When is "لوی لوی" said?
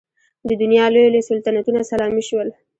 0.93-1.23